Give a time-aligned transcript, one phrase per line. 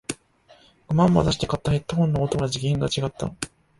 [0.87, 3.31] 五万も出して買ったヘッドフォンの音は次元が違った